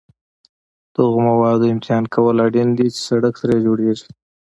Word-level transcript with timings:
د 0.93 0.95
هغو 1.05 1.19
موادو 1.29 1.71
امتحان 1.73 2.03
کول 2.13 2.35
اړین 2.45 2.69
دي 2.77 2.87
چې 2.95 2.99
سړک 3.09 3.33
ترې 3.41 3.57
جوړیږي 3.65 4.07